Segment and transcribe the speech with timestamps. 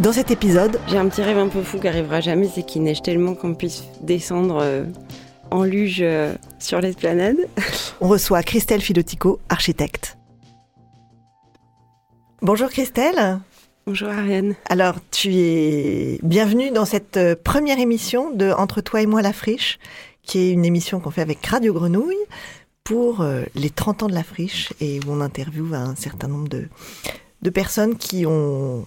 [0.00, 2.82] Dans cet épisode, J'ai un petit rêve un peu fou qui arrivera jamais, c'est qu'il
[2.82, 4.84] neige tellement qu'on puisse descendre euh,
[5.52, 7.36] en luge euh, sur l'esplanade.
[8.00, 10.18] on reçoit Christelle Filotico, architecte.
[12.42, 13.38] Bonjour Christelle.
[13.86, 14.56] Bonjour Ariane.
[14.68, 19.32] Alors, tu es bienvenue dans cette euh, première émission de Entre toi et moi la
[19.32, 19.78] friche,
[20.24, 22.16] qui est une émission qu'on fait avec Radio Grenouille
[22.82, 26.48] pour euh, les 30 ans de la friche et où on interviewe un certain nombre
[26.48, 26.66] de,
[27.42, 28.86] de personnes qui ont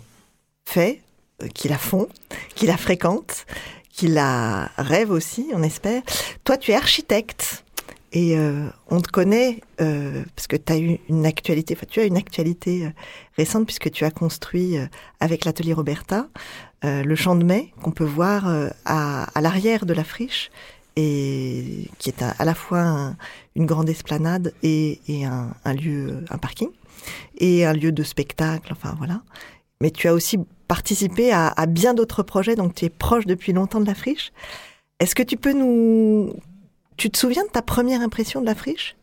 [0.68, 1.02] fait,
[1.42, 2.08] euh, qui la font,
[2.56, 3.46] qui la fréquentent,
[3.92, 6.02] qui la rêvent aussi, on espère.
[6.44, 7.64] Toi, tu es architecte
[8.12, 12.04] et euh, on te connaît euh, parce que tu as eu une actualité, tu as
[12.06, 12.90] une actualité
[13.38, 14.76] récente puisque tu as construit
[15.20, 16.28] avec l'atelier Roberta
[16.84, 18.48] le champ de mai qu'on peut voir
[18.86, 20.52] à, l'arrière de la friche
[20.96, 23.18] et qui est à, la fois un-
[23.56, 26.70] une grande esplanade et, un, un lieu, un parking
[27.40, 29.22] et un lieu de spectacle, enfin voilà.
[29.82, 33.54] Mais tu as aussi participé à, à bien d'autres projets, donc tu es proche depuis
[33.54, 34.32] longtemps de la friche.
[35.00, 36.34] Est-ce que tu peux nous...
[36.98, 38.96] Tu te souviens de ta première impression de la friche?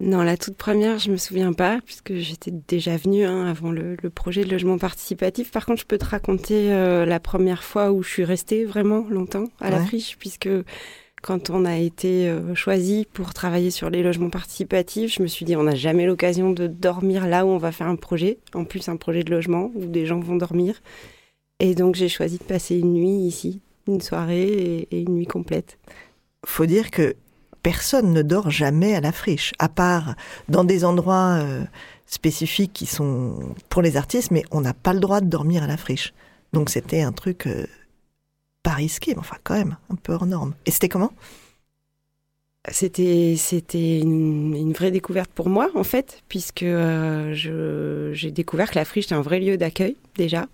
[0.00, 3.96] Non, la toute première, je me souviens pas, puisque j'étais déjà venue hein, avant le,
[4.02, 5.52] le projet de logement participatif.
[5.52, 9.06] Par contre, je peux te raconter euh, la première fois où je suis restée vraiment
[9.08, 10.48] longtemps à la friche, puisque
[11.22, 15.44] quand on a été euh, choisi pour travailler sur les logements participatifs, je me suis
[15.44, 18.64] dit, on n'a jamais l'occasion de dormir là où on va faire un projet, en
[18.64, 20.82] plus un projet de logement où des gens vont dormir.
[21.60, 25.78] Et donc, j'ai choisi de passer une nuit ici, une soirée et, une nuit complète.
[26.44, 27.14] faut dire que
[27.62, 30.16] personne ne dort jamais à la friche, à part
[30.48, 31.62] dans des endroits euh,
[32.06, 35.68] spécifiques qui sont pour les artistes, mais on n'a pas le droit de dormir à
[35.68, 36.12] la friche.
[36.52, 37.64] Donc c'était un truc euh,
[38.62, 40.54] pas risqué, mais enfin quand même un peu hors norme.
[40.66, 41.12] Et c'était comment?
[42.70, 43.34] C'était
[44.00, 47.32] une, vraie découverte pour moi en fait, puisque euh,
[48.14, 50.46] j'ai découvert que la friche était un vrai lieu d'accueil déjà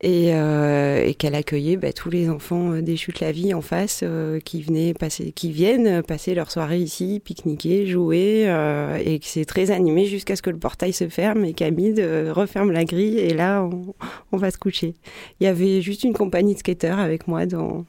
[0.00, 3.60] et, euh, et qu'elle accueillait bah, tous les enfants euh, des chutes la vie en
[3.60, 9.18] face euh, qui venaient passer, qui viennent passer leur soirée ici, pique-niquer, jouer euh, et
[9.18, 12.84] que c'est très animé jusqu'à ce que le portail se ferme et euh, referme la
[12.84, 13.94] grille et là on,
[14.30, 14.94] on va se coucher.
[15.40, 17.84] Il y avait juste une compagnie de skateurs avec moi dans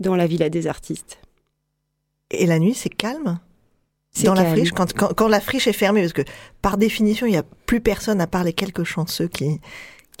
[0.00, 1.18] dans la villa des artistes.
[2.30, 3.38] Et la nuit, c'est calme?
[4.10, 6.22] C'est dans la friche quand, quand, quand la friche est fermée, parce que
[6.60, 9.60] par définition, il n'y a plus personne à part les quelques chanceux qui,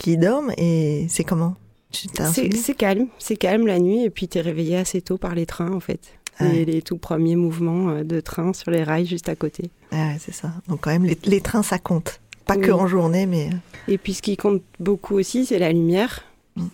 [0.02, 0.52] qui dorment.
[0.58, 1.54] Et c'est comment?
[1.90, 2.08] Tu
[2.54, 5.72] C'est calme, c'est calme la nuit et puis t'es réveillé assez tôt par les trains
[5.72, 6.00] en fait.
[6.38, 6.52] Ah ouais.
[6.52, 9.64] Les, les tout premiers mouvements euh, de train sur les rails juste à côté.
[9.90, 10.52] Ah ouais, c'est ça.
[10.68, 12.20] Donc quand même, les, les trains, ça compte.
[12.46, 12.72] Pas que Oui.
[12.72, 13.50] en journée, mais...
[13.88, 16.24] Et puis ce qui compte beaucoup aussi, c'est la lumière,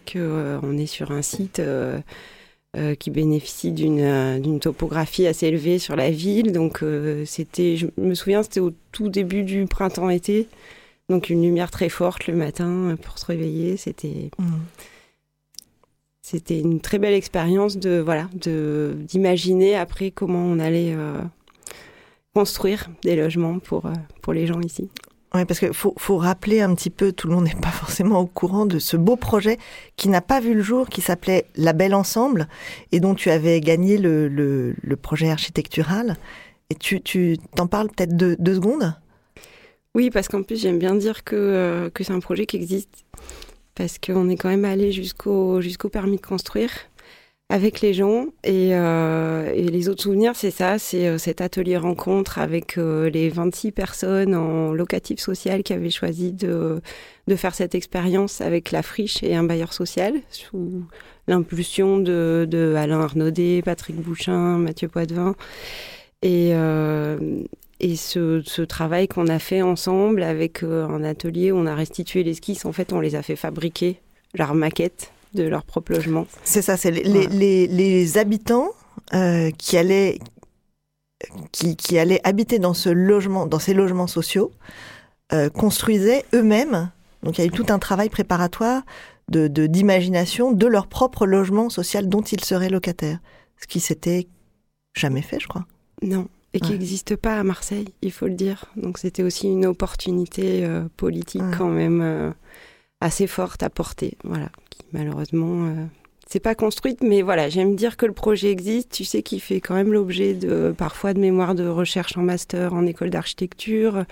[0.06, 1.98] que euh, on est sur un site euh,
[2.76, 6.52] euh, qui bénéficie d'une euh, topographie assez élevée sur la ville.
[6.52, 10.46] Donc euh, c'était, je me souviens, c'était au tout début du printemps-été.
[11.08, 14.60] Donc une lumière très forte le matin euh, pour se réveiller, c'était Hmm.
[16.22, 21.20] c'était une très belle expérience de voilà de d'imaginer après comment on allait euh,
[22.34, 23.92] construire des logements pour euh,
[24.22, 24.88] pour les gens ici.
[25.34, 28.18] Oui, parce qu'il faut, faut rappeler un petit peu, tout le monde n'est pas forcément
[28.20, 29.58] au courant de ce beau projet
[29.96, 32.48] qui n'a pas vu le jour, qui s'appelait La Belle Ensemble,
[32.92, 36.16] et dont tu avais gagné le, le, le projet architectural.
[36.70, 38.94] Et tu, tu t'en parles peut-être deux, deux secondes?
[39.98, 43.04] Oui, parce qu'en plus j'aime bien dire que euh, que c'est un projet qui existe.
[43.74, 46.70] Parce qu'on est quand même allé jusqu'au jusqu'au permis de construire
[47.48, 48.26] avec les gens.
[48.44, 53.72] Et, euh, les autres souvenirs c'est ça c'est euh, cet atelier rencontre avec les 26
[53.72, 56.80] personnes en locatif social qui avaient choisi de
[57.26, 60.84] de faire cette expérience avec la friche et un bailleur social sous
[61.26, 65.34] l'impulsion de, Alain Arnaudet, Patrick Bouchin, Mathieu Poitvin
[66.22, 66.52] et
[67.80, 71.74] et ce, ce travail qu'on a fait ensemble avec euh, un atelier où on a
[71.74, 74.00] restitué l'esquisse, en fait, on les a fait fabriquer
[74.34, 76.26] leur maquette de leur propre logement.
[76.44, 77.28] C'est ça, c'est les, Voilà.
[77.30, 78.70] les, les, les habitants
[79.14, 80.18] euh, qui allaient
[81.52, 84.50] qui, qui allaient habiter dans ce logement, dans ces logements sociaux,
[85.32, 86.90] euh, construisaient eux-mêmes.
[87.22, 88.82] Donc il y a eu tout un travail préparatoire
[89.28, 93.18] de de- d'imagination de, leur propre logement social dont ils seraient locataires,
[93.60, 94.28] ce qui s'était
[94.94, 95.66] jamais fait, je crois.
[96.02, 96.28] Non.
[96.54, 98.64] Et qui n'existe pas à Marseille, il faut le dire.
[98.76, 101.54] Donc c'était aussi une opportunité euh, politique Ouais.
[101.56, 102.30] quand même euh,
[103.00, 105.84] assez forte à porter, voilà, qui malheureusement euh,
[106.26, 108.92] c'est pas construite, mais voilà, j'aime dire que le projet existe.
[108.92, 112.74] Tu sais qu'il fait quand même l'objet de parfois de mémoires de recherche en master
[112.74, 114.04] en école d'architecture.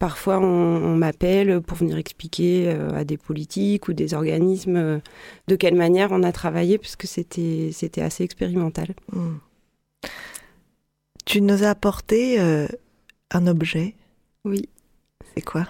[0.00, 4.98] Parfois, on, m'appelle pour venir expliquer euh, à des politiques ou des organismes euh,
[5.46, 8.88] de quelle manière on a travaillé, puisque c'était c'était assez expérimental.
[9.12, 9.36] Hmm.
[11.24, 12.38] Tu nous as apporté
[13.30, 13.94] un objet.
[14.44, 14.68] Oui.
[15.34, 15.66] C'est quoi?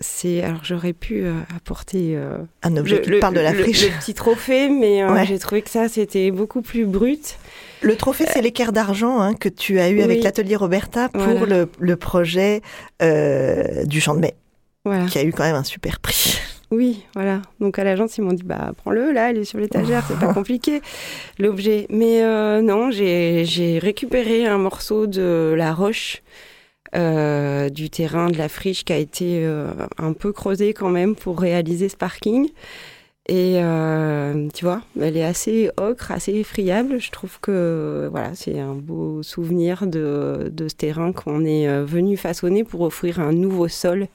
[0.00, 3.90] C'est alors j'aurais pu euh, apporter euh, un objet qui parle de la friche, le,
[4.00, 7.38] petit trophée, mais euh, j'ai trouvé que ça c'était beaucoup plus brut.
[7.82, 11.96] Le trophée, c'est l'équerre d'argent hein, que tu as eu avec l'atelier Roberta pour le,
[11.96, 12.62] projet
[13.00, 14.34] du Champ de Mai,
[15.08, 16.40] qui a eu quand même un super prix.
[16.70, 17.42] Oui, voilà.
[17.60, 20.32] Donc à l'agence, ils m'ont dit bah prends-le, là, il est sur l'étagère, c'est pas
[20.34, 20.82] compliqué
[21.38, 21.86] l'objet.
[21.90, 22.22] Mais
[22.62, 26.22] non, j'ai récupéré un morceau de la roche
[26.94, 31.14] euh, du terrain de la friche qui a été euh, un peu creusé quand même
[31.14, 32.48] pour réaliser ce parking.
[33.28, 37.00] Et euh, tu vois, elle est assez ocre, assez effriable.
[37.00, 42.16] Je trouve que voilà, c'est un beau souvenir de, de ce terrain qu'on est venu
[42.16, 44.06] façonner pour offrir un nouveau sol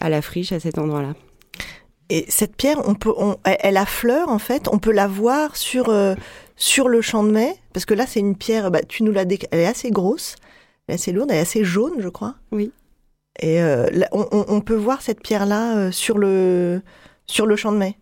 [0.00, 1.14] à la friche à cet endroit-là.
[2.12, 3.14] Et cette pierre, on peut,
[3.44, 4.68] elle a fleur en fait.
[4.70, 5.90] On peut la voir sur
[6.56, 8.70] sur le champ de mai parce que là c'est une pierre.
[8.70, 10.36] Bah, tu nous l'as elle est assez grosse.
[10.86, 12.34] Elle est assez lourde, elle est assez jaune, je crois.
[12.50, 12.72] Oui.
[13.40, 16.82] Et euh, on, peut voir cette pierre-là euh, sur, le,
[17.26, 17.96] sur le champ de mai.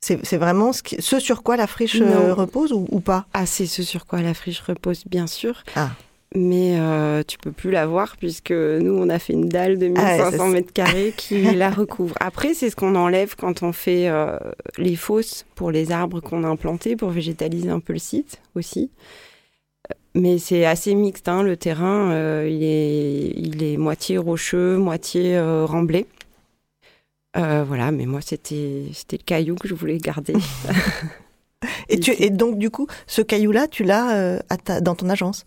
[0.00, 3.26] C'est vraiment ce, ce, sur quoi la friche euh, repose ou, pas?
[3.34, 5.62] Ah, c'est ce sur quoi la friche repose, bien sûr.
[5.76, 5.90] Ah.
[6.34, 6.78] Mais
[7.26, 10.48] tu peux plus la voir puisque nous, on a fait une dalle de 1500 ah
[10.48, 12.14] mètres carrés qui la recouvre.
[12.20, 14.08] Après, c'est ce qu'on enlève quand on fait
[14.78, 18.90] les fosses pour les arbres qu'on a implantés pour végétaliser un peu le site aussi
[20.14, 21.28] mais c'est assez mixte.
[21.28, 26.06] Hein, le terrain, euh, il, est, il est moitié rocheux, moitié euh, remblai.
[27.36, 30.34] Euh, voilà, mais moi, c'était, c'était le caillou que je voulais garder.
[31.88, 34.40] et, tu, et donc, du coup, ce caillou-là, tu l'as
[34.80, 35.44] dans ton agence?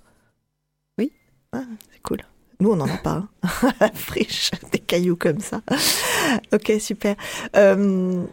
[1.53, 2.19] Ah, c'est cool.
[2.59, 3.27] Nous, on n'en a pas.
[3.43, 3.89] Hein.
[3.93, 5.61] friche, des cailloux comme ça.
[6.53, 7.15] ok, super.
[7.55, 8.27] on,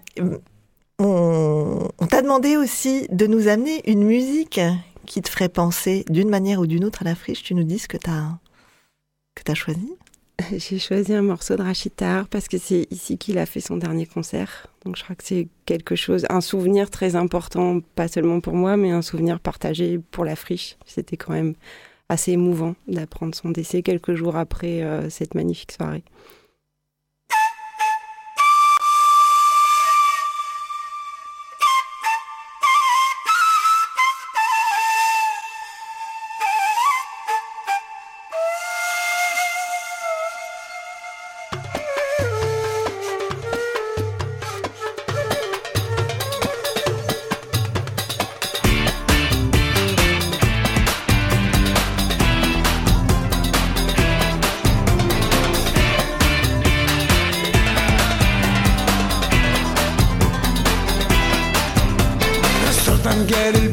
[0.99, 4.61] on t'a demandé aussi de nous amener une musique
[5.06, 7.78] qui te ferait penser d'une manière ou d'une autre à la friche, tu nous dis
[7.78, 8.38] ce que tu as,
[9.34, 9.93] que as choisi
[10.56, 14.06] J'ai choisi un morceau de Rachitar parce que c'est ici qu'il a fait son dernier
[14.06, 14.69] concert.
[14.84, 18.76] Donc je crois que c'est quelque chose, un souvenir très important, pas seulement pour moi,
[18.76, 20.76] mais un souvenir partagé pour la friche.
[20.87, 21.55] C'était quand même
[22.11, 26.03] assez émouvant d'apprendre son décès quelques jours après euh, cette magnifique soirée.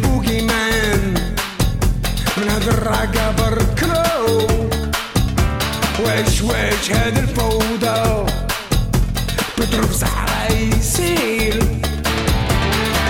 [0.07, 1.13] بوكي مان
[2.38, 4.48] من هاد الرقة بركلو
[6.00, 8.31] واش واش هاد الفوضى.
[9.58, 11.63] بضرب زهرة يسيل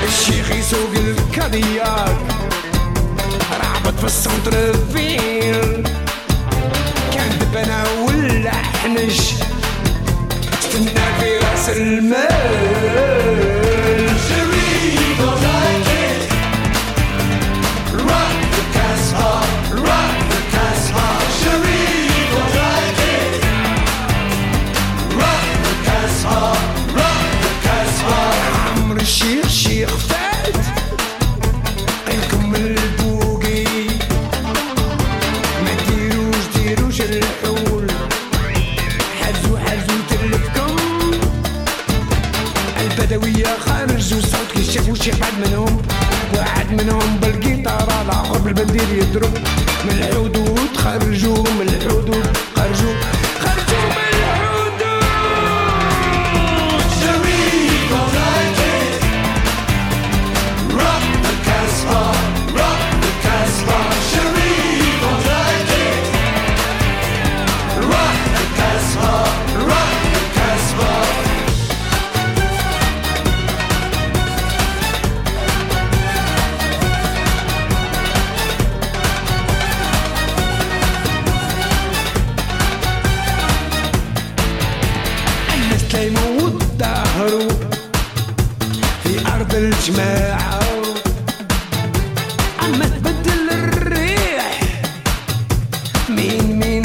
[0.08, 2.18] الشيخ يسوق الكادياك.
[3.64, 5.84] رعبط في السونتر فيل
[7.14, 9.20] كان أنا ولا حنش.
[10.60, 13.27] استنى في راس المال.
[46.36, 49.34] واحد منهم بالقيطار الآخر البندير يضرب
[49.86, 53.27] من الحدود خرجوا من الحدود خرجوا.
[90.00, 90.60] الجماعة
[92.60, 94.62] عم تبدل الريح
[96.10, 96.84] مين مين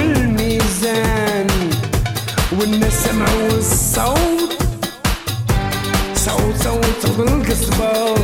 [0.00, 1.46] الميزان
[2.90, 4.58] سمعوا الصوت.
[6.14, 8.17] صوت صوت صوت القصبة.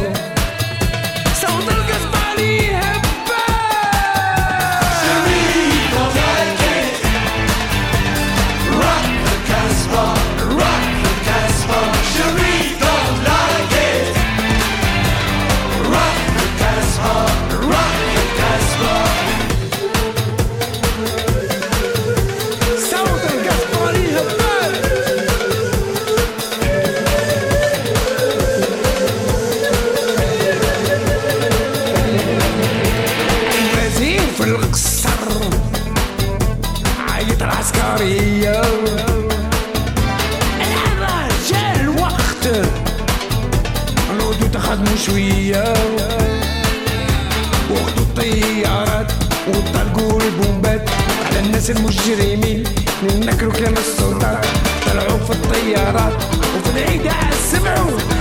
[55.94, 56.14] الطيارات
[56.56, 57.08] وفي العيد
[57.52, 58.13] سمعوا عزفتوا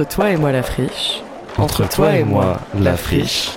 [0.00, 1.20] Entre toi et moi la friche.
[1.58, 3.50] Entre toi et moi, la friche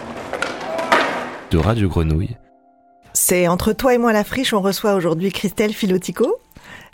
[1.51, 2.35] de Radio Grenouille.
[3.13, 4.51] C'est Entre toi et moi la friche.
[4.51, 6.35] On reçoit aujourd'hui Christelle Filotico.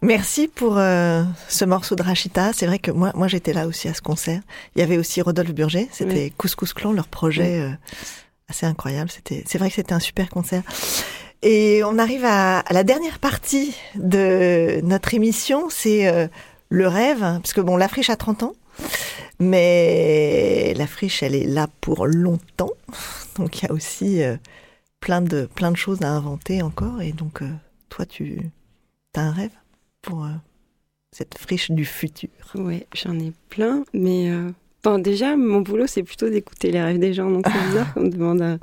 [0.03, 2.51] Merci pour euh, ce morceau de Rachita.
[2.53, 4.41] C'est vrai que moi, moi j'étais là aussi à ce concert.
[4.75, 5.89] Il y avait aussi Rodolphe Burger.
[5.91, 7.72] C'était Couscous Clan, leur projet euh,
[8.50, 9.10] assez incroyable.
[9.10, 10.62] C'était, c'est vrai que c'était un super concert.
[11.41, 15.72] Et on arrive à, à la dernière partie de notre émission.
[15.72, 16.27] C'est euh,
[16.70, 18.53] le rêve, hein, parce que bon, la friche a 30 ans.
[19.39, 22.74] Mais la friche, elle est là pour longtemps.
[23.38, 24.36] Donc il y a aussi euh,
[25.00, 27.01] plein, de, plein de choses à inventer encore.
[27.01, 27.50] Et donc, euh,
[27.88, 28.41] toi, tu
[29.15, 29.51] as un rêve
[30.01, 30.29] pour euh,
[31.12, 32.29] cette friche du futur?
[32.55, 34.31] Ouais, j'en ai plein, mais
[34.83, 38.07] bon, déjà, mon boulot, c'est plutôt d'écouter les rêves des gens, donc c'est bizarre qu'on
[38.07, 38.59] demande.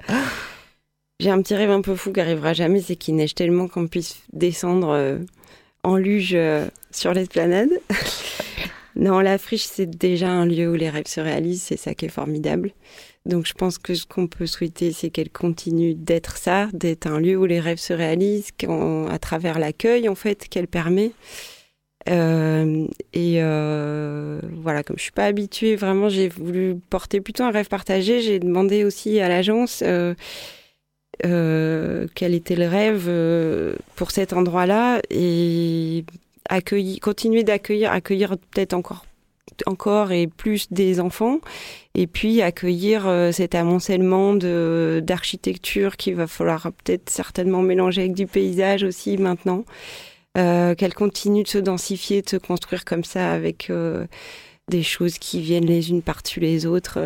[1.21, 3.87] J'ai un petit rêve un peu fou qui arrivera jamais, c'est qu'il neige tellement qu'on
[3.87, 5.19] puisse descendre
[5.83, 6.37] en luge
[6.91, 7.71] sur l'esplanade.
[8.97, 12.07] Non, la friche, c'est déjà un lieu où les rêves se réalisent, c'est ça qui
[12.07, 12.73] est formidable.
[13.27, 17.21] Donc je pense que ce qu'on peut souhaiter, c'est qu'elle continue d'être ça, d'être un
[17.21, 18.51] lieu où les rêves se réalisent,
[19.11, 21.13] à travers l'accueil en fait qu'elle permet.
[22.09, 27.51] Euh, et euh, voilà, comme je suis pas habituée, vraiment, j'ai voulu porter plutôt un
[27.51, 28.23] rêve partagé.
[28.23, 30.15] J'ai demandé aussi à l'agence euh,
[32.15, 33.11] quel était le rêve
[33.97, 36.05] pour cet endroit-là et
[36.49, 39.07] accueillir, continuer d'accueillir, accueillir peut-être encore,
[39.67, 41.41] encore et plus des enfants,
[41.95, 48.27] et puis accueillir euh, cet amoncellement d'architecture qu'il va falloir peut-être certainement mélanger avec du
[48.27, 49.65] paysage aussi maintenant.
[50.37, 54.07] Euh, qu'elle continue de se densifier, de se construire comme ça avec euh,
[54.69, 56.99] des choses qui viennent les unes par-dessus les autres.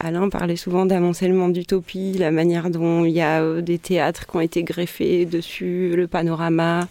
[0.00, 4.40] Alain parlait souvent d'amoncellement d'utopie, la manière dont il y a des théâtres qui ont
[4.40, 6.88] été greffés dessus, le panorama,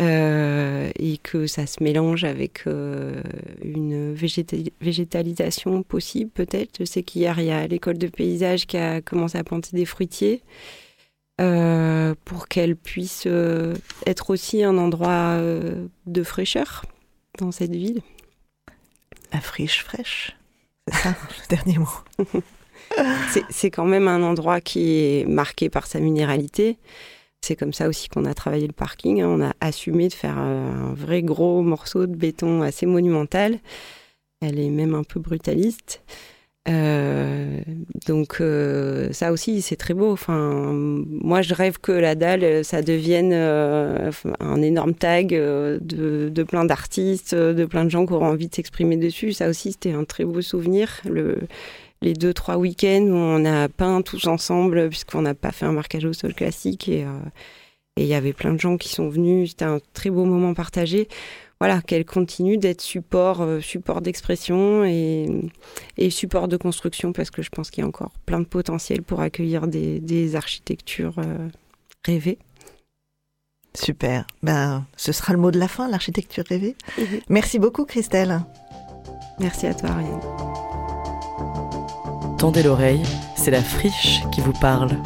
[0.00, 3.22] euh, et que ça se mélange avec euh,
[3.62, 6.78] une végéta- végétalisation possible peut-être.
[6.80, 9.84] Je sais qu'hier, il y a l'école de paysage qui a commencé à planter des
[9.86, 10.42] fruitiers.
[11.40, 13.26] euh, pour qu'elle puisse
[14.06, 15.36] être aussi un endroit
[16.06, 16.84] de fraîcheur
[17.38, 18.02] dans cette ville.
[19.32, 20.36] La friche fraîche.
[20.88, 21.16] C'est ça,
[21.50, 21.88] le dernier mot.
[23.50, 26.76] C'est quand même un endroit qui est marqué par sa minéralité.
[27.44, 29.20] C'est comme ça aussi qu'on a travaillé le parking.
[29.20, 29.28] hein.
[29.28, 33.58] On a assumé de faire euh, un vrai gros morceau de béton assez monumental.
[34.40, 36.02] Elle est même un peu brutaliste.
[36.66, 37.60] Euh,
[38.06, 40.10] donc euh, ça aussi c'est très beau.
[40.10, 47.34] Enfin, moi je rêve que la dalle ça devienne un énorme tag de, plein d'artistes,
[47.34, 49.34] de plein de gens qui auront envie de s'exprimer dessus.
[49.34, 51.02] Ça aussi c'était un très beau souvenir.
[52.04, 55.72] Les deux trois week-ends où on a peint tous ensemble puisqu'on n'a pas fait un
[55.72, 57.04] marquage au sol classique et
[57.96, 59.50] et il y avait plein de gens qui sont venus.
[59.50, 61.08] C'était un très beau moment partagé.
[61.60, 65.28] Voilà, qu'elle continue d'être support, euh, support d'expression et,
[65.96, 69.02] et, support de construction parce que je pense qu'il y a encore plein de potentiel
[69.02, 71.48] pour accueillir des, des architectures euh,
[72.04, 72.38] rêvées.
[73.74, 74.26] Super.
[74.42, 76.76] Ben, ce sera le mot de la fin, l'architecture rêvée.
[77.28, 78.40] Merci beaucoup, Christelle.
[79.38, 80.63] Merci à toi, Ariane.
[82.44, 83.02] Tendez l'oreille,
[83.36, 84.98] c'est la friche qui vous parle.